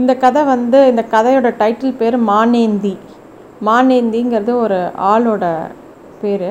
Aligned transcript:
இந்த 0.00 0.12
கதை 0.24 0.42
வந்து 0.54 0.78
இந்த 0.90 1.02
கதையோட 1.14 1.48
டைட்டில் 1.60 1.98
பேர் 2.00 2.16
மானேந்தி. 2.32 2.94
மானேந்திங்கிறது 3.68 4.52
ஒரு 4.64 4.78
ஆளோட 5.12 5.44
பேர். 6.20 6.50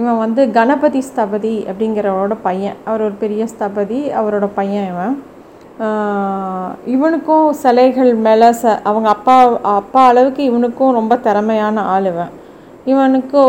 இவன் 0.00 0.20
வந்து 0.24 0.42
கணபதி 0.56 1.00
ஸ்தபதி 1.08 1.54
அப்படிங்கிறவரோட 1.70 2.34
பையன். 2.48 2.76
அவர் 2.88 3.04
ஒரு 3.06 3.16
பெரிய 3.22 3.42
ஸ்தபதி 3.52 4.00
அவரோட 4.20 4.46
பையன் 4.58 4.86
இவன். 4.92 5.16
இவனுக்கும் 6.94 7.46
சிலைகள் 7.62 8.12
மேலே 8.26 8.48
ச 8.60 8.72
அவங்க 8.88 9.08
அப்பா 9.16 9.36
அப்பா 9.78 10.00
அளவுக்கு 10.10 10.42
இவனுக்கும் 10.50 10.96
ரொம்ப 10.98 11.14
திறமையான 11.26 11.84
ஆள் 11.94 12.08
இவன். 12.12 12.32
இவனுக்கு 12.92 13.40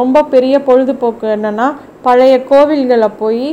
ரொம்ப 0.00 0.24
பெரிய 0.34 0.54
பொழுதுபோக்கு 0.68 1.26
என்னென்னா 1.36 1.68
பழைய 2.06 2.34
கோவில்களை 2.50 3.10
போய் 3.22 3.46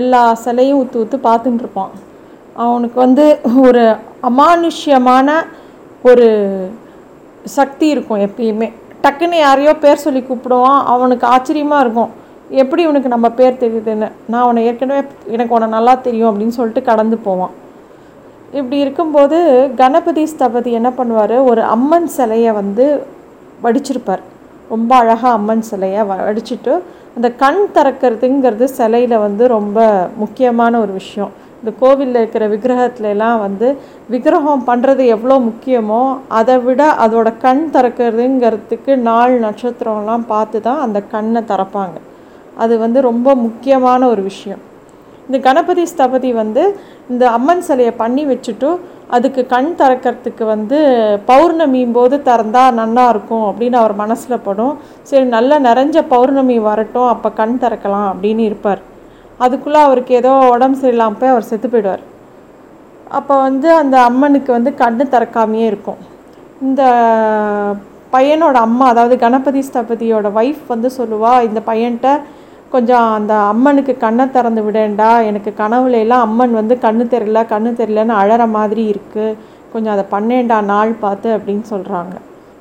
எல்லா 0.00 0.22
சிலையும் 0.44 0.80
ஊற்று 0.82 1.00
ஊற்று 1.02 1.18
பார்த்துட்டுருப்பான் 1.28 1.94
அவனுக்கு 2.56 2.98
வந்து 3.00 3.24
ஒரு 3.66 3.96
அமானுஷ்யமான 4.28 5.28
ஒரு 6.02 6.26
சக்தி 7.44 7.86
இருக்கும் 7.88 8.22
எப்பயுமே. 8.26 8.72
டக்குன்னு 9.04 9.38
யாரையோ 9.38 9.72
பேர் 9.74 10.04
சொல்லி 10.04 10.20
கூப்பிடுவான் 10.20 10.78
அவனுக்கு 10.92 11.26
ஆச்சரியமாக 11.26 11.84
இருக்கும். 11.84 12.12
எப்படி 12.62 12.82
இவனுக்கு 12.82 13.08
நம்ம 13.08 13.28
பேர் 13.30 13.60
தெரியுதுன்னு? 13.64 14.08
நான் 14.30 14.42
அவனை 14.42 14.64
ஏற்கனவே 14.64 15.02
எனக்கு 15.34 15.54
உன்னை 15.54 15.68
நல்லா 15.68 15.94
தெரியும் 16.00 16.30
அப்படின்னு 16.30 16.56
சொல்லிட்டு 16.58 16.82
கடந்து 16.82 17.16
போவான். 17.18 17.54
இப்படி 18.58 18.78
இருக்கும்போது 18.84 19.38
கணபதி 19.76 20.24
ஸ்தபதி 20.32 20.70
என்ன 20.80 20.90
பண்ணுவார்? 20.98 21.36
ஒரு 21.50 21.62
அம்மன் 21.74 22.06
சிலையை 22.06 22.52
வந்து 22.52 23.06
வடிச்சிருப்பார். 23.62 24.22
ரொம்ப 24.68 24.96
அழகாக 24.96 25.32
அம்மன் 25.38 25.64
சிலையை 25.70 26.02
வ 26.02 26.14
வடிச்சிட்டு 26.28 26.74
அந்த 27.16 27.28
கண் 27.42 27.62
திறக்கிறதுங்கிறது 27.74 28.64
சிலையில் 28.64 29.16
வந்து 29.18 29.46
ரொம்ப 29.46 30.08
முக்கியமான 30.16 30.78
ஒரு 30.80 30.92
விஷயம். 30.92 31.32
இந்த 31.64 31.72
கோவிலில் 31.82 32.18
இருக்கிற 32.20 32.46
விக்கிரகத்துல 32.52 33.10
எல்லாம் 33.14 33.38
வந்து 33.44 33.68
விக்கிரகம் 34.12 34.64
பண்ணுறது 34.66 35.02
எவ்வளோ 35.14 35.36
முக்கியமோ 35.46 36.00
அதை 36.38 36.56
விட 36.66 36.82
அதோட 37.04 37.28
கண் 37.44 37.62
திறக்கிறதுங்கிறதுக்கு 37.74 38.94
நாள் 39.08 39.34
நட்சத்திரம்லாம் 39.44 40.26
பார்த்து 40.32 40.60
தான் 40.66 40.82
அந்த 40.86 40.98
கண்ணை 41.14 41.42
திறப்பாங்க. 41.50 41.96
அது 42.62 42.74
வந்து 42.84 42.98
ரொம்ப 43.10 43.28
முக்கியமான 43.46 44.00
ஒரு 44.12 44.22
விஷயம். 44.30 44.62
இந்த 45.26 45.38
கணபதி 45.48 45.84
ஸ்தபதி 45.92 46.30
வந்து 46.42 46.62
இந்த 47.12 47.24
அம்மன் 47.36 47.66
சிலையை 47.68 47.92
பண்ணி 48.02 48.22
வச்சுட்டு 48.32 48.70
அதுக்கு 49.16 49.42
கண் 49.54 49.74
திறக்கிறதுக்கு 49.80 50.44
வந்து 50.54 50.78
பௌர்ணமியும் 51.30 51.96
போது 51.98 52.16
திறந்தால் 52.28 52.78
நல்லா 52.82 53.04
இருக்கும் 53.12 53.46
அப்படின்னு 53.50 53.78
அவர் 53.82 53.94
மனசில் 54.02 54.44
படும். 54.48 54.74
சரி 55.10 55.26
நல்லா 55.36 55.58
நிறைஞ்ச 55.68 56.02
பௌர்ணமி 56.14 56.58
வரட்டும் 56.70 57.12
அப்போ 57.14 57.30
கண் 57.40 57.60
திறக்கலாம் 57.64 58.10
அப்படின்னு 58.12 58.44
இருப்பார். 58.50 58.82
அதுக்குள்ளே 59.40 59.80
அவருக்கு 59.86 60.12
ஏதோ 60.20 60.32
உடம்பு 60.54 60.80
சரியில்லாமல் 60.82 61.20
போய் 61.20 61.32
அவர் 61.34 61.48
செத்து 61.50 61.68
போயிடுவார். 61.68 62.02
அப்போ 63.18 63.34
வந்து 63.46 63.68
அந்த 63.82 63.96
அம்மனுக்கு 64.10 64.50
வந்து 64.56 64.70
கண்ணு 64.82 65.04
திறக்காமையே 65.14 65.66
இருக்கும். 65.72 66.00
இந்த 66.66 66.82
பையனோட 68.14 68.56
அம்மா 68.68 68.86
அதாவது 68.92 69.14
கணபதி 69.24 69.60
ஸ்தபதியோட 69.68 70.28
ஒய்ஃப் 70.40 70.64
வந்து 70.72 70.90
சொல்லுவா 70.98 71.32
இந்த 71.48 71.60
பையன்கிட்ட 71.70 72.10
கொஞ்சம் 72.74 73.08
அந்த 73.16 73.32
அம்மனுக்கு 73.52 73.94
கண்ணை 74.04 74.24
திறந்து 74.36 74.62
விடேன்டா 74.66 75.10
எனக்கு 75.30 75.50
கனவுல 75.62 75.98
எல்லாம் 76.04 76.24
அம்மன் 76.26 76.54
வந்து 76.60 76.76
கண்ணு 76.84 77.04
தெரியல 77.14 77.42
கண்ணு 77.52 77.72
தெரியலன்னு 77.80 78.14
அழற 78.20 78.46
மாதிரி 78.56 78.84
இருக்குது 78.92 79.36
கொஞ்சம் 79.72 79.94
அதை 79.96 80.06
பண்ணேண்டா 80.14 80.58
நாள் 80.72 81.00
பார்த்து 81.04 81.28
அப்படின்னு 81.36 81.66
சொல்கிறாங்க 81.72 82.14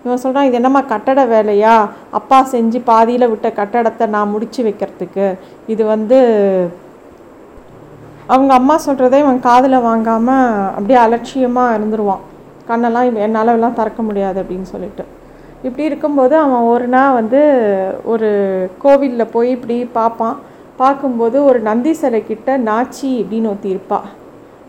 இவன் 0.03 0.17
சொல்கிறான் 0.17 0.45
இது 0.45 0.55
என்னம்மா 0.55 0.81
கட்டட 0.81 1.25
வேலையா? 1.25 1.89
அப்பா 2.11 2.47
செஞ்சு 2.51 2.81
பாதியில் 2.85 3.29
விட்ட 3.29 3.49
கட்டடத்தை 3.49 4.07
நான் 4.07 4.29
முடித்து 4.29 4.63
வைக்கிறதுக்கு. 4.63 5.37
இது 5.67 5.85
வந்து 5.85 6.17
அவங்க 8.27 8.53
அம்மா 8.53 8.75
சொல்கிறதே 8.85 9.17
இவன் 9.17 9.39
காதில் 9.39 9.79
வாங்காமல் 9.81 10.69
அப்படியே 10.75 10.99
அலட்சியமாக 10.99 11.75
இருந்துருவான். 11.77 12.23
கண்ணெல்லாம் 12.69 13.17
என்னால் 13.25 13.47
எல்லாம் 13.47 13.73
திறக்க 13.73 14.01
முடியாது 14.01 14.41
அப்படின்னு 14.41 14.61
சொல்லிட்டு. 14.61 15.03
இப்படி 15.63 15.83
இருக்கும்போது 15.83 16.37
அவன் 16.37 16.65
ஒரு 16.73 16.87
நாள் 16.87 17.13
வந்து 17.13 17.41
ஒரு 18.03 18.29
கோவிலில் 18.77 19.31
போய் 19.31 19.49
இப்படி 19.49 19.77
பார்ப்பான். 19.85 20.37
பார்க்கும்போது 20.75 21.43
ஒரு 21.45 21.59
நந்தி 21.59 21.93
சிலை 21.93 22.23
கிட்ட 22.23 22.57
நாச்சி 22.57 23.09
அப்படின்னு 23.21 23.51
ஒருத்தி 23.51 23.71
இருப்பா. 23.75 23.99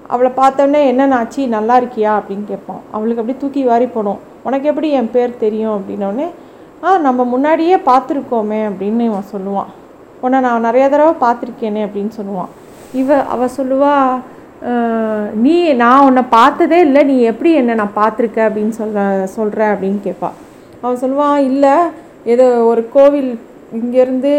அவளை 0.06 0.30
பார்த்தோன்னே 0.36 0.82
என்ன 0.86 1.06
நாச்சி 1.06 1.46
நல்லா 1.46 1.80
இருக்கியா? 1.80 2.12
அப்படின்னு 2.18 2.44
கேட்பான். 2.44 2.80
அவளுக்கு 2.92 3.20
அப்படியே 3.20 3.42
தூக்கி 3.42 3.64
வாரி 3.64 3.86
போடும். 3.86 4.22
உனக்கு 4.44 4.68
எப்படி 4.68 4.90
என் 4.90 5.10
பேர் 5.10 5.40
தெரியும் 5.44 5.74
அப்படின்னோடனே 5.78 6.28
ஆ 6.84 6.98
நம்ம 6.98 7.24
முன்னாடியே 7.24 7.76
பார்த்துருக்கோமே 7.76 8.60
அப்படின்னு 8.68 9.02
இவன் 9.10 9.32
சொல்லுவான். 9.34 9.70
உன்னை 10.20 10.40
நான் 10.40 10.66
நிறைய 10.68 10.88
தடவை 10.88 11.14
பார்த்துருக்கேனே 11.24 11.82
அப்படின்னு 11.86 12.12
சொல்லுவான். 12.18 12.52
இவ 12.92 13.22
அவ 13.24 13.48
சொல்லுவா 13.56 13.94
நீ 15.44 15.72
நான் 15.72 16.04
உன்னை 16.04 16.22
பார்த்ததே 16.30 16.78
இல்லை 16.80 17.02
நீ 17.02 17.20
எப்படி 17.20 17.50
என்னை 17.52 17.74
நான் 17.74 17.96
பார்த்துருக்க 17.96 18.38
அப்படின்னு 18.48 18.74
சொல்ல 18.80 19.26
சொல்கிற 19.26 19.60
அப்படின்னு 19.74 19.98
கேட்பாள் 20.04 20.38
அவன் 20.80 21.00
சொல்லுவான் 21.02 21.36
இல்லை 21.50 21.74
ஏதோ 22.24 22.46
ஒரு 22.64 22.88
கோவில் 22.92 23.38
இங்கேருந்து 23.72 24.32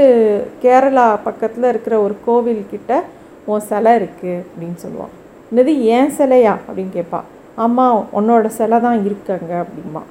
கேரளா 0.63 1.05
பக்கத்தில் 1.23 1.63
இருக்கிற 1.63 1.95
ஒரு 1.99 2.15
கோவில்கிட்ட 2.27 3.01
உன் 3.45 3.67
சிலை 3.69 3.93
இருக்குது 4.01 4.41
அப்படின்னு 4.47 4.77
சொல்லுவான் 4.85 5.13
என்னது 5.51 5.73
ஏன் 5.95 6.11
சிலையா? 6.17 6.53
அப்படின்னு 6.67 6.93
கேட்பா. 6.93 7.19
ஆமாம் 7.63 7.99
உன்னோட 8.17 8.47
சிலை 8.57 8.77
தான் 8.85 8.99
இருக்குங்க 9.07 9.53
அப்படிமா 9.63 10.01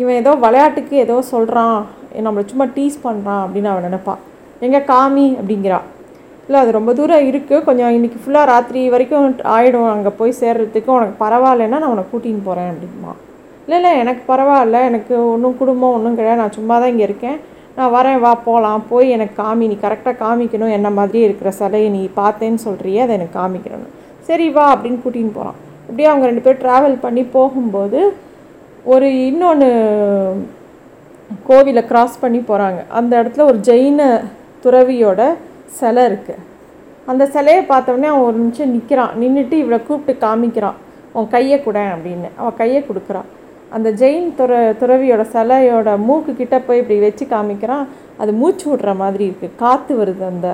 இவன் 0.00 0.18
ஏதோ 0.22 0.32
விளையாட்டுக்கு 0.42 0.94
ஏதோ 1.04 1.16
சொல்கிறான் 1.30 1.78
நம்மளை 2.26 2.42
சும்மா 2.50 2.66
டீஸ் 2.76 2.98
பண்ணுறான் 3.06 3.42
அப்படின்னு 3.44 3.70
அவன் 3.72 3.86
நினைப்பான் 3.88 4.20
எங்கே 4.66 4.80
காமி 4.92 5.26
அப்படிங்கிறா. 5.38 5.78
இல்லை 6.46 6.58
அது 6.62 6.70
ரொம்ப 6.76 6.92
தூரம் 6.98 7.26
இருக்குது 7.30 7.64
கொஞ்சம் 7.66 7.92
இன்றைக்கி 7.96 8.18
ஃபுல்லாக 8.22 8.50
ராத்திரி 8.50 8.80
வரைக்கும் 8.94 9.26
ஆகிடும் 9.56 9.90
அங்கே 9.94 10.12
போய் 10.20 10.38
சேர்றதுக்கு 10.40 10.90
உனக்கு 10.96 11.16
பரவாயில்லைன்னா 11.24 11.80
நான் 11.82 11.94
உனக்கு 11.94 12.12
கூட்டின்னு 12.12 12.46
போகிறேன் 12.48 12.70
அப்படிமா 12.72 13.12
இல்லை 13.64 13.78
இல்லை 13.80 13.92
எனக்கு 14.02 14.22
பரவாயில்ல. 14.32 14.78
எனக்கு 14.90 15.14
ஒன்றும் 15.32 15.56
குடும்பம் 15.60 15.94
ஒன்றும் 15.96 16.18
கிடையாது. 16.18 16.40
நான் 16.42 16.56
சும்மா 16.58 16.76
தான் 16.82 16.92
இங்கே 16.92 17.06
இருக்கேன். 17.08 17.38
நான் 17.76 17.92
வரேன் 17.96 18.20
வா 18.24 18.32
போகலாம் 18.48 18.84
போய் 18.92 19.14
எனக்கு 19.16 19.34
காமி 19.42 19.66
நீ 19.72 19.76
கரெக்டாக 19.86 20.14
காமிக்கணும். 20.24 20.74
என்ன 20.78 20.88
மாதிரி 20.98 21.20
இருக்கிற 21.28 21.50
சிலையை 21.60 21.88
நீ 21.96 22.02
பார்த்தேன்னு 22.20 22.60
சொல்கிறியே 22.66 23.02
அதை 23.06 23.14
எனக்கு 23.18 23.38
காமிக்கணும். 23.40 23.92
சரி 24.28 24.48
வா 24.56 24.64
அப்படின்னு 24.74 25.02
கூட்டின்னு 25.04 25.36
போகிறான் 25.38 25.58
இப்படியே 25.90 26.10
அவங்க 26.10 26.26
ரெண்டு 26.26 26.44
பேர் 26.46 26.62
ட்ராவல் 26.64 26.96
பண்ணி 27.00 27.22
போகும்போது 27.36 28.00
ஒரு 28.84 29.08
இன்னொன்று 29.26 29.70
கோவிலை 31.48 31.82
க்ராஸ் 31.90 32.20
பண்ணி 32.20 32.40
போகிறாங்க 32.50 32.80
அந்த 32.98 33.12
இடத்துல 33.22 33.48
ஒரு 33.50 33.58
ஜெயின 33.68 34.02
துறவியோட 34.64 35.22
சிலை 35.78 36.04
இருக்குது 36.10 36.44
அந்த 37.10 37.24
சிலையை 37.34 37.62
பார்த்தோடனே 37.68 38.08
அவன் 38.12 38.26
ஒரு 38.28 38.36
நிமிஷம் 38.36 38.72
நிற்கிறான் 38.72 39.12
நின்றுட்டு 39.20 39.56
இவளை 39.62 39.78
கூப்பிட்டு 39.86 40.26
காமிக்கிறான். 40.26 40.76
உன் 41.12 41.28
கையை 41.28 41.58
கூட 41.62 41.78
அப்படின்னு. 41.94 42.28
அவன் 42.40 42.58
கையை 42.60 42.80
கொடுக்குறான். 42.88 43.28
அந்த 43.76 43.88
ஜெயின் 44.00 44.28
துற 44.38 44.52
துறவியோட 44.80 45.22
சிலையோட 45.34 45.90
மூக்கு 46.06 46.32
கிட்ட 46.36 46.56
போய் 46.60 46.80
இப்படி 46.82 46.98
வச்சு 47.06 47.24
காமிக்கிறான். 47.34 47.84
அது 48.20 48.32
மூச்சு 48.32 48.66
விடுற 48.70 48.92
மாதிரி 49.02 49.24
இருக்குது 49.30 49.56
காற்று 49.62 49.94
வருது 50.00 50.24
அந்த 50.32 50.48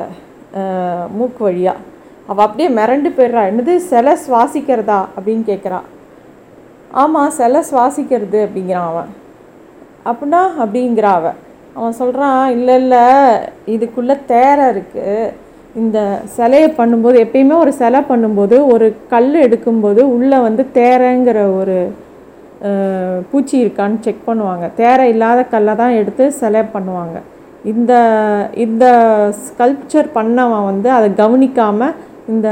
மூக்கு 1.19 1.43
வழியாக 1.45 1.83
அவள் 2.31 2.47
அப்படியே 2.47 2.69
மிரண்டு 2.79 3.09
போயிடுறா. 3.17 3.43
என்னது 3.51 3.73
சிலை 3.91 4.15
சுவாசிக்கிறதா? 4.27 5.01
அப்படின்னு 5.17 5.45
கேட்குறான் 5.51 5.87
ஆமாம் 7.03 7.35
சிலை 7.39 7.61
சுவாசிக்கிறது 7.71 8.39
அப்படிங்கிறான் 8.47 8.89
அவன். 8.93 9.11
அப்படின்னா 10.11 10.41
அப்படிங்கிறா 10.63 11.11
அவன் 11.21 11.39
அவன் 11.79 11.99
சொல்கிறான் 12.01 12.43
இல்லை 12.57 12.75
இல்லை 12.83 13.05
இதுக்குள்ளே 13.75 14.15
தேரை 14.31 14.67
இருக்குது 14.75 15.33
இந்த 15.81 15.99
சிலையை 16.37 16.69
பண்ணும்போது 16.79 17.17
எப்பயுமே 17.25 17.57
ஒரு 17.63 17.73
சிலை 17.81 18.01
பண்ணும்போது 18.11 18.57
ஒரு 18.75 18.87
கல் 19.13 19.35
எடுக்கும்போது 19.47 20.01
உள்ளே 20.17 20.39
வந்து 20.47 20.63
தேரைங்கிற 20.79 21.39
ஒரு 21.61 21.77
பூச்சி 23.31 23.57
இருக்கான்னு 23.65 23.99
செக் 24.05 24.27
பண்ணுவாங்க. 24.29 24.67
தேரை 24.81 25.05
இல்லாத 25.13 25.41
கல்லை 25.55 25.75
தான் 25.83 25.97
எடுத்து 26.01 26.25
சிலை 26.41 26.63
பண்ணுவாங்க. 26.75 27.17
இந்த 27.73 27.93
இந்த 28.65 28.85
ஸ்கல்ப்சர் 29.47 30.09
பண்ணவன் 30.19 30.69
வந்து 30.71 30.89
அதை 30.99 31.09
கவனிக்காமல் 31.23 31.97
இந்த 32.35 32.49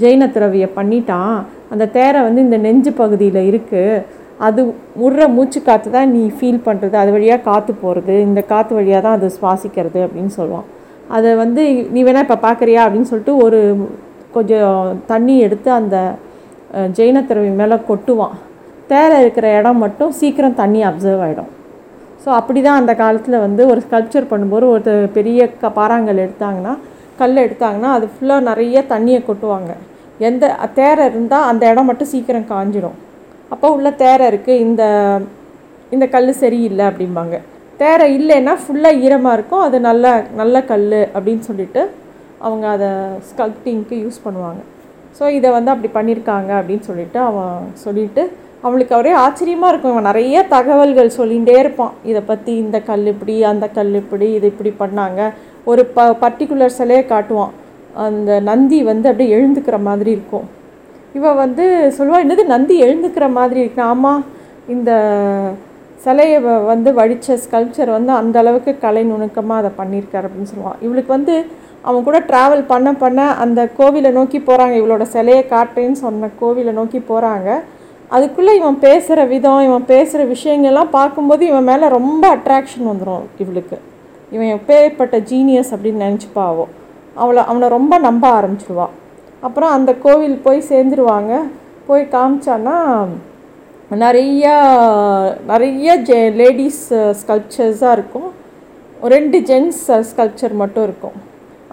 ஜெயின 0.00 0.24
துறவியை 0.34 0.68
பண்ணிட்டான். 0.78 1.36
அந்த 1.72 1.84
தேரை 1.96 2.20
வந்து 2.26 2.40
இந்த 2.46 2.58
நெஞ்சு 2.66 2.90
பகுதியில் 3.00 3.40
இருக்குது 3.50 4.02
அது 4.46 4.60
விடுற 5.00 5.22
மூச்சு 5.36 5.60
காற்று 5.68 5.88
தான் 5.96 6.12
நீ 6.16 6.22
ஃபீல் 6.36 6.64
பண்ணுறது 6.66 6.96
அது 7.00 7.10
வழியாக 7.16 7.44
காற்று 7.48 7.72
போகிறது 7.82 8.14
இந்த 8.28 8.40
காற்று 8.52 8.72
வழியாக 8.78 9.02
தான் 9.06 9.16
அது 9.18 9.28
சுவாசிக்கிறது 9.38 9.98
அப்படின்னு 10.06 10.32
சொல்லுவான். 10.38 10.68
அதை 11.16 11.30
வந்து 11.42 11.62
நீ 11.94 12.00
வேணால் 12.06 12.26
இப்போ 12.26 12.38
பார்க்குறியா 12.46 12.82
அப்படின்னு 12.86 13.10
சொல்லிட்டு 13.10 13.34
ஒரு 13.46 13.60
கொஞ்சம் 14.36 15.00
தண்ணி 15.12 15.34
எடுத்து 15.46 15.70
அந்த 15.80 15.96
ஜெயின 16.98 17.22
துறவி 17.30 17.50
மேலே 17.60 17.76
கொட்டுவான். 17.88 18.36
தேரை 18.92 19.16
இருக்கிற 19.22 19.46
இடம் 19.58 19.82
மட்டும் 19.84 20.12
சீக்கிரம் 20.20 20.60
தண்ணி 20.60 20.80
அப்சர்வ் 20.90 21.24
ஆகிடும் 21.26 21.50
ஸோ 22.22 22.28
அப்படி 22.38 22.60
தான் 22.66 22.80
அந்த 22.80 22.92
காலத்தில் 23.02 23.42
வந்து 23.44 23.62
ஒரு 23.72 23.80
ஸ்கல்ப்சர் 23.84 24.30
பண்ணும்போது 24.32 24.66
ஒரு 24.76 24.94
பெரிய 25.16 25.46
க 25.62 25.68
பாறாங்கல் 25.78 26.22
எடுத்தாங்கன்னா 26.24 26.74
கல் 27.20 27.44
எடுத்தாங்கன்னா 27.46 27.90
அது 27.96 28.06
ஃபுல்லாக 28.14 28.46
நிறைய 28.50 28.82
தண்ணியை 28.92 29.20
கொட்டுவாங்க. 29.28 29.72
எந்த 30.28 30.44
தேரை 30.78 31.04
இருந்தால் 31.10 31.48
அந்த 31.50 31.62
இடம் 31.72 31.88
மட்டும் 31.90 32.10
சீக்கிரம் 32.12 32.50
காஞ்சிடும் 32.52 32.98
அப்போ 33.54 33.68
உள்ள 33.76 33.88
தேரை 34.02 34.24
இருக்குது 34.32 34.62
இந்த 34.66 34.82
இந்த 35.94 36.06
கல் 36.14 36.32
சரியில்லை 36.42 36.84
அப்படிம்பாங்க. 36.90 37.36
தேரை 37.80 38.06
இல்லைன்னா 38.18 38.52
ஃபுல்லாக 38.62 39.00
ஈரமாக 39.04 39.36
இருக்கும் 39.36 39.64
அது 39.68 39.76
நல்ல 39.88 40.06
நல்ல 40.40 40.56
கல் 40.70 40.86
அப்படின்னு 41.14 41.44
சொல்லிட்டு 41.48 41.82
அவங்க 42.46 42.66
அதை 42.74 42.90
ஸ்கல்ப்டிங்க்கு 43.30 43.94
யூஸ் 44.04 44.24
பண்ணுவாங்க. 44.26 44.60
ஸோ 45.18 45.24
இதை 45.38 45.48
வந்து 45.56 45.72
அப்படி 45.72 45.90
பண்ணியிருக்காங்க 45.96 46.50
அப்படின்னு 46.60 46.84
சொல்லிட்டு 46.90 47.18
அவன் 47.28 47.56
சொல்லிட்டு 47.84 48.22
அவளுக்கு 48.66 48.94
ஒரே 49.00 49.12
ஆச்சரியமாக 49.24 49.70
இருக்கும். 49.72 49.92
இவன் 49.94 50.08
நிறைய 50.10 50.36
தகவல்கள் 50.54 51.16
சொல்லிகிட்டே 51.18 51.54
இருப்பான். 51.62 51.94
இதை 52.10 52.22
பற்றி 52.30 52.52
இந்த 52.64 52.78
கல் 52.88 53.06
இப்படி 53.14 53.34
அந்த 53.52 53.66
கல் 53.76 53.94
இப்படி 54.02 54.26
இது 54.38 54.46
இப்படி 54.52 54.72
பண்ணாங்க. 54.82 55.20
ஒரு 55.64 55.84
ப 55.84 56.16
பர்டிகுலர் 56.20 56.66
சிலையை 56.66 57.04
காட்டுவான். 57.08 57.50
அந்த 57.94 58.40
நந்தி 58.40 58.82
வந்து 58.82 59.08
அப்படியே 59.08 59.36
எழுந்துக்கிற 59.36 59.80
மாதிரி 59.80 60.10
இருக்கும். 60.10 60.48
இவள் 61.14 61.34
வந்து 61.34 61.94
சொல்லுவாள் 61.98 62.26
என்னது 62.26 62.44
நந்தி 62.44 62.82
எழுந்துக்கிற 62.82 63.30
மாதிரி 63.30 63.60
இருக்கு? 63.60 63.82
ஆமாம் 63.82 64.24
இந்த 64.68 65.10
சிலையை 65.96 66.44
வ- 66.44 66.66
வந்து 66.66 66.94
வடித்த 66.94 67.38
ஸ்கல்ப்சர் 67.50 67.90
வந்து 67.90 68.12
அந்த 68.12 68.38
அளவுக்கு 68.38 68.78
கலை 68.78 69.04
நுணுக்கமாக 69.04 69.68
அதை 69.68 69.86
பண்ணியிருக்காரு 69.86 70.24
அப்படின்னு 70.24 70.50
சொல்லுவான் 70.54 70.82
இவளுக்கு 70.82 71.12
வந்து 71.12 71.44
அவன் 71.82 72.04
கூட 72.04 72.18
ட்ராவல் 72.18 72.64
பண்ண 72.66 72.92
பண்ண 72.92 73.30
அந்த 73.30 73.68
கோவிலை 73.78 74.10
நோக்கி 74.10 74.38
போகிறாங்க 74.38 74.76
இவளோட 74.80 75.02
சிலையை 75.02 75.46
காட்டுறேன்னு 75.50 75.92
சொன்ன 75.92 76.28
கோவிலை 76.40 76.70
நோக்கி 76.70 76.98
போகிறாங்க 76.98 77.60
அதுக்குள்ளே 78.08 78.56
இவன் 78.56 78.78
பேசுகிற 78.78 79.24
விதம் 79.24 79.64
இவன் 79.64 79.84
பேசுகிற 79.86 80.24
விஷயங்கள்லாம் 80.24 80.88
பார்க்கும்போது 80.90 81.46
இவன் 81.46 81.64
மேலே 81.64 81.88
ரொம்ப 81.88 82.36
அட்ராக்ஷன் 82.36 82.86
வந்துடும் 82.86 83.22
இவளுக்கு. 83.38 83.78
இவன் 84.34 84.52
எப்பேற்பட்ட 84.56 85.16
ஜீனியஸ் 85.30 85.72
அப்படின்னு 85.74 86.04
நினச்சிப்பாவோ. 86.06 86.66
அவளை 87.22 87.42
அவனை 87.50 87.68
ரொம்ப 87.76 87.94
நம்ப 88.08 88.24
ஆரம்பிச்சிடுவா 88.38 88.88
அப்புறம் 89.46 89.74
அந்த 89.76 89.90
கோவில் 90.04 90.38
போய் 90.44 90.68
சேர்ந்துருவாங்க. 90.72 91.32
போய் 91.88 92.04
காமிச்சான்னா 92.14 92.76
நிறையா 94.02 94.56
நிறைய 95.52 95.96
ஜெ 96.08 96.18
லேடிஸ் 96.40 96.84
ஸ்கல்ப்சர்ஸாக 97.20 97.88
uh, 97.88 97.96
இருக்கும். 97.96 98.28
ரெண்டு 99.14 99.38
ஜென்ஸ் 99.50 99.80
ஸ்கல்ப்சர் 100.10 100.54
uh, 100.56 100.60
மட்டும் 100.62 100.84
இருக்கும். 100.88 101.16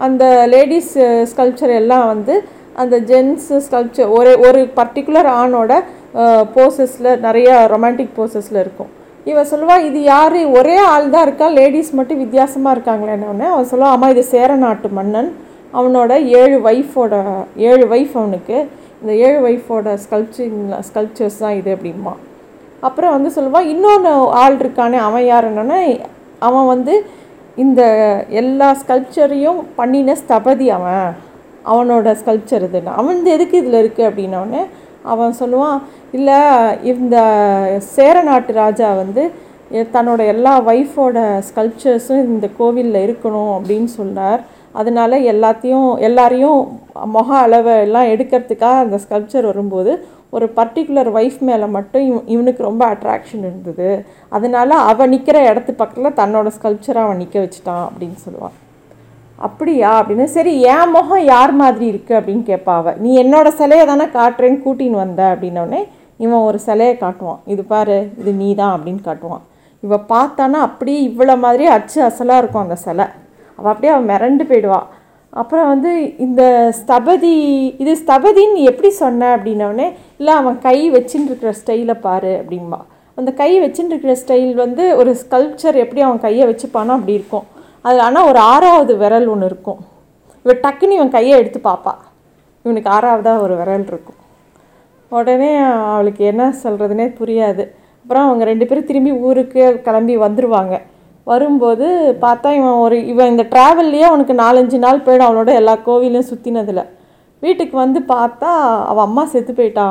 அந்த 0.06 0.24
லேடிஸ் 0.54 0.92
ஸ்கல்ப்சர் 1.32 1.74
uh, 1.74 1.80
எல்லாம் 1.82 2.06
வந்து 2.06 2.36
அந்த 2.82 2.96
ஜென்ஸ் 3.10 3.48
ஸ்கல்ப்சர் 3.66 4.10
ஒரு 4.18 4.32
ஒரு 4.48 4.60
பர்டிகுலர் 4.80 5.28
ஆணோட 5.40 5.72
போசஸில் 6.56 7.10
நிறையா 7.26 7.54
ரொமான்டிக் 7.74 8.16
போசஸில் 8.18 8.60
இருக்கும். 8.64 8.90
இவன் 9.30 9.48
சொல்லுவா 9.50 9.76
இது 9.88 10.00
யார்? 10.12 10.36
ஒரே 10.58 10.76
ஆள் 10.92 11.12
தான் 11.14 11.24
இருக்கா? 11.26 11.46
லேடிஸ் 11.58 11.90
மட்டும் 11.98 12.20
வித்தியாசமாக 12.24 12.74
இருக்காங்களேன்னு 12.76 13.46
அவன் 13.54 13.70
சொல்லுவான் 13.72 13.94
ஆமாம் 13.96 14.12
இது 14.14 14.22
சேர 14.34 14.56
நாட்டு 14.64 14.88
மன்னன். 14.98 15.30
அவனோட 15.78 16.12
ஏழு 16.40 16.56
ஒய்ஃபோட 16.70 17.14
ஏழு 17.70 17.84
ஒய்ஃப் 17.94 18.14
அவனுக்கு. 18.20 18.58
இந்த 19.02 19.12
ஏழு 19.26 19.38
ஒய்ஃபோட 19.48 19.88
ஸ்கல்ப்சிங் 20.04 20.58
ஸ்கல்ப்சர்ஸ் 20.88 21.42
தான் 21.44 21.56
இது 21.60 21.70
அப்படிமா 21.76 22.14
அப்புறம் 22.88 23.14
வந்து 23.16 23.30
சொல்லுவான் 23.36 23.68
இன்னொன்று 23.74 24.10
ஆள் 24.42 24.58
இருக்கானே 24.62 24.98
அவன் 25.08 25.24
யாருன்னா 25.32 25.78
அவன் 26.48 26.66
வந்து 26.74 26.94
இந்த 27.64 27.82
எல்லா 28.40 28.68
ஸ்கல்ப்சரையும் 28.82 29.60
பண்ணின 29.78 30.14
ஸ்தபதி 30.20 30.66
அவன். 30.76 31.08
அவனோட 31.72 32.08
ஸ்கல்ப்சர் 32.20 32.66
இதுன்னு. 32.66 32.92
அவன் 33.00 33.18
எதுக்கு 33.36 33.56
இதில் 33.62 33.80
இருக்குது 33.82 34.08
அப்படின்னோடனே 34.08 34.62
அவன் 35.12 35.32
சொல்லுவான் 35.40 35.78
இல்லை 36.12 36.38
இந்த 36.82 37.16
சேர 37.94 38.22
நாட்டு 38.22 38.52
ராஜா 38.52 38.88
வந்து 38.94 39.22
தன்னோட 39.92 40.20
எல்லா 40.26 40.52
ஒய்ஃபோட 40.66 41.18
ஸ்கல்ப்சர்ஸும் 41.48 42.22
இந்த 42.24 42.46
கோவிலில் 42.58 43.04
இருக்கணும் 43.06 43.52
அப்படின்னு 43.56 43.90
சொன்னார் 44.00 44.40
அதனால 44.72 45.18
எல்லாத்தையும் 45.32 45.90
எல்லாரையும் 45.98 46.60
முக 47.16 47.28
அளவை 47.38 47.74
எல்லாம் 47.78 48.10
எடுக்கிறதுக்காக 48.12 48.84
அந்த 48.84 48.96
ஸ்கல்ப்சர் 49.04 49.44
வரும்போது 49.44 49.92
ஒரு 50.30 50.46
பர்டிகுலர் 50.56 51.10
ஒய்ஃப் 51.18 51.38
மேலே 51.40 51.66
மட்டும் 51.66 52.04
இவ 52.06 52.16
இவனுக்கு 52.26 52.62
ரொம்ப 52.62 52.82
அட்ராக்ஷன் 52.94 53.44
இருந்தது. 53.48 53.90
அதனால் 54.28 54.74
அவன் 54.90 55.08
நிற்கிற 55.08 55.38
இடத்து 55.50 55.74
பக்கத்தில் 55.74 56.18
தன்னோட 56.20 56.48
ஸ்கல்ப்சரை 56.56 57.02
அவன் 57.04 57.16
நிற்க 57.16 57.38
வச்சுட்டான் 57.38 57.86
அப்படின்னு 57.88 58.18
சொல்லுவான். 58.26 58.56
அப்படியா? 59.38 59.90
அப்படின்னு 60.00 60.24
சரி 60.36 60.52
என் 60.74 60.92
முகம் 60.94 61.24
யார் 61.24 61.52
மாதிரி 61.52 61.86
இருக்குது 61.92 62.18
அப்படின்னு 62.18 62.44
கேட்பா 62.50 62.76
நீ 62.96 63.10
என்னோட 63.22 63.48
சிலையை 63.60 63.84
தானே 63.86 64.06
காட்டுறேன்னு 64.18 64.64
கூட்டின்னு 64.64 65.02
வந்த 65.04 65.22
அப்படின்னோடனே 65.34 65.80
இவன் 66.24 66.44
ஒரு 66.48 66.58
சிலையை 66.66 66.94
காட்டுவான். 67.04 67.40
இது 67.52 67.62
பாரு 67.72 67.98
இது 68.20 68.30
நீ 68.42 68.48
தான் 68.60 68.74
அப்படின்னு 68.76 69.02
காட்டுவான். 69.08 69.44
இவள் 69.86 70.06
பார்த்தானா 70.12 70.60
அப்படியே 70.68 71.00
இவ்வளோ 71.08 71.34
மாதிரி 71.46 71.64
அச்சு 71.76 71.98
அசலாக 72.08 72.40
இருக்கும் 72.42 72.64
அந்த 72.66 72.78
சிலை. 72.84 73.06
அவள் 73.58 73.72
அப்படியே 73.72 73.92
அவன் 73.94 74.08
மிரண்டு 74.12 74.44
போயிடுவாள் 74.50 74.86
அப்புறம் 75.40 75.68
வந்து 75.72 75.90
இந்த 76.24 76.42
ஸ்தபதி 76.78 77.32
இது 77.82 77.92
ஸ்தபதின்னு 78.02 78.60
எப்படி 78.70 78.90
சொன்ன 79.02 79.28
அப்படின்னோடனே 79.36 79.86
இல்லை 80.20 80.32
அவன் 80.40 80.56
கை 80.66 80.78
வச்சுன்னு 80.94 81.28
இருக்கிற 81.30 81.50
ஸ்டைலை 81.60 81.96
பாரு 82.06 82.32
அப்படின்பா. 82.40 82.80
அந்த 83.18 83.30
கை 83.40 83.50
வச்சுட்டு 83.64 83.92
இருக்கிற 83.92 84.14
ஸ்டைல் 84.22 84.52
வந்து 84.64 84.84
ஒரு 85.00 85.10
ஸ்கல்ப்சர் 85.22 85.76
எப்படி 85.84 86.00
அவன் 86.06 86.24
கையை 86.26 86.44
வச்சுப்பானோ 86.50 86.94
அப்படி 86.98 87.18
இருக்கும். 87.20 87.46
அது 87.88 87.98
ஆனால் 88.06 88.28
ஒரு 88.30 88.40
ஆறாவது 88.52 88.92
விரல் 89.02 89.28
ஒன்று 89.32 89.48
இருக்கும். 89.50 89.80
இவன் 90.44 90.62
டக்குன்னு 90.64 90.98
இவன் 90.98 91.14
கையை 91.16 91.34
எடுத்து 91.42 91.60
பார்ப்பா. 91.68 91.94
இவனுக்கு 92.64 92.90
ஆறாவதாக 92.96 93.44
ஒரு 93.46 93.54
விரல் 93.60 93.88
இருக்கும். 93.92 94.17
உடனே 95.16 95.50
அவளுக்கு 95.92 96.22
என்ன 96.30 96.44
சொல்கிறதுனே 96.62 97.06
புரியாது. 97.20 97.64
அப்புறம் 98.02 98.26
அவங்க 98.26 98.44
ரெண்டு 98.44 98.66
பேரும் 98.66 98.88
திரும்பி 98.90 99.12
ஊருக்கு 99.28 99.62
கிளம்பி 99.86 100.14
வந்துடுவாங்க 100.18 100.74
வரும்போது 101.26 101.86
பார்த்தா 102.20 102.48
இவன் 102.58 102.78
ஒரு 102.84 102.98
இவன் 103.12 103.30
இந்த 103.32 103.44
ட்ராவல்லையே 103.52 104.06
அவனுக்கு 104.10 104.34
நாலஞ்சு 104.44 104.78
நாள் 104.84 105.04
போயிடும் 105.06 105.28
அவனோட 105.28 105.50
எல்லா 105.60 105.74
கோவிலையும் 105.86 106.28
சுற்றினதில் 106.30 106.84
வீட்டுக்கு 107.42 107.76
வந்து 107.76 108.00
பார்த்தா 108.12 108.50
அவள் 108.90 109.06
அம்மா 109.08 109.24
செத்து 109.32 109.52
போயிட்டா. 109.54 109.88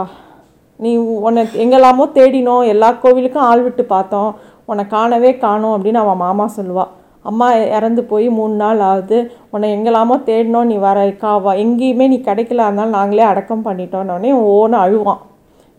நீ 0.79 0.91
உன்னை 1.27 1.43
எங்கெல்லாமோ 1.63 2.05
தேடினோம் 2.17 2.63
எல்லா 2.73 2.89
கோவிலுக்கும் 3.03 3.47
ஆள் 3.49 3.61
விட்டு 3.61 3.83
பார்த்தோம். 3.93 4.31
உன்னை 4.69 4.83
காணவே 4.87 5.31
காணும் 5.43 5.75
அப்படின்னு 5.75 6.01
அவன் 6.03 6.23
மாமா 6.25 6.45
சொல்லுவாள் 6.57 6.91
அம்மா 7.29 7.47
இறந்து 7.77 8.01
போய் 8.11 8.27
மூணு 8.37 8.55
நாள் 8.63 8.81
ஆகுது. 8.89 9.17
உன்னை 9.53 9.67
எங்கெல்லாமோ 9.75 10.15
தேடினோம் 10.29 10.69
நீ 10.71 10.75
வர 10.87 11.05
காவா 11.23 11.53
எங்கேயுமே 11.63 12.05
நீ 12.13 12.17
கிடைக்கல 12.27 12.65
அதனால 12.67 12.89
நாங்களே 12.97 13.25
அடக்கம் 13.31 13.65
பண்ணிட்டோன்னொடனே 13.67 14.31
ஓன்னு 14.55 14.77
அழுவான். 14.85 15.21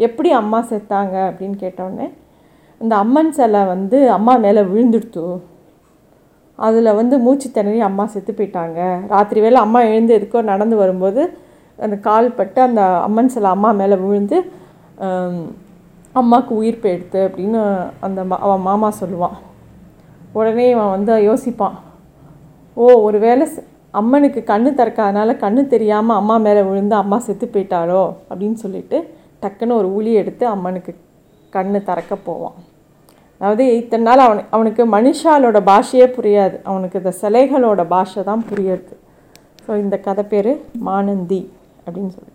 எப்படி 0.06 0.30
அம்மா 0.40 0.58
செத்தாங்க? 0.70 1.14
அப்படின்னு 1.30 1.56
கேட்டோடனே 1.64 2.08
இந்த 2.80 2.94
அம்மன் 3.04 3.32
சிலை 3.38 3.62
வந்து 3.74 3.98
அம்மா 4.16 4.34
மேலே 4.44 4.62
விழுந்துடுத்து. 4.72 5.24
அதில் 6.66 6.96
வந்து 7.00 7.14
மூச்சு 7.24 7.48
திணறி 7.56 7.80
அம்மா 7.88 8.04
செத்து 8.12 8.32
போயிட்டாங்க. 8.38 8.78
ராத்திரி 9.14 9.40
வேளை 9.44 9.58
அம்மா 9.66 9.80
எழுந்து 9.90 10.12
எதுக்கோ 10.18 10.40
நடந்து 10.52 10.76
வரும்போது 10.82 11.22
அந்த 11.78 11.96
கால் 12.06 12.36
பட்டு 12.38 12.60
அந்த 12.68 12.82
அம்மன் 13.06 13.32
சிலை 13.34 13.50
அம்மா 13.56 13.70
மேலே 13.80 13.96
விழுந்து 14.04 14.38
அம்மாவுக்கு 16.20 16.52
உயிர் 16.60 16.82
போயிடுத்து 16.84 17.20
அப்படின்னு 17.28 17.60
அந்த 18.06 18.20
மா 18.30 18.36
அவன் 18.46 18.66
மாமா 18.68 18.88
சொல்லுவான். 19.02 19.36
உடனே 20.36 20.66
அவன் 20.76 20.94
வந்து 20.96 21.12
யோசிப்பான். 21.28 21.76
ஓ 22.76 22.86
ஒரு 23.06 23.18
வேளை 23.26 23.44
அம்மனுக்கு 24.00 24.40
கண்ணு 24.50 24.70
திறக்காதனால 24.78 25.34
கண்ணு 25.44 25.62
தெரியாமல் 25.74 26.18
அம்மா 26.20 26.36
மேலே 26.46 26.62
விழுந்து 26.68 26.96
அம்மா 27.02 27.18
செத்து 27.26 27.46
போயிட்டாளோ 27.54 28.02
அப்படின்னு 28.30 28.58
சொல்லிட்டு 28.64 28.98
டக்குன்னு 29.42 29.78
ஒரு 29.80 29.88
உளி 29.98 30.12
எடுத்து 30.22 30.44
அம்மனுக்கு 30.54 30.92
கண்ணு 31.52 31.80
திறக்க 31.88 32.14
போவான். 32.28 32.56
அதாவது 33.40 33.64
இத்தனை 33.80 34.04
நாள் 34.08 34.24
அவனு 34.26 34.42
அவனுக்கு 34.54 34.82
மனுஷாலோட 34.94 35.58
பாஷையே 35.70 36.06
புரியாது. 36.16 36.56
அவனுக்கு 36.70 37.00
இந்த 37.02 37.12
சிலைகளோட 37.20 37.82
பாஷை 37.94 38.22
தான் 38.30 38.46
புரியுது 38.50 38.96
ஸோ 39.64 39.70
இந்த 39.84 39.96
கதை 40.06 40.24
பேர் 40.32 40.52
மானந்தி 40.88 41.40
அப்படின்னு 41.86 42.12
சொல்லி 42.16 42.32